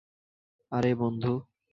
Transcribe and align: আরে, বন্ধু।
আরে, 0.71 0.91
বন্ধু। 0.95 1.33